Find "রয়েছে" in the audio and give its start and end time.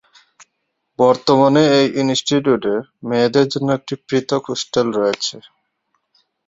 4.99-5.35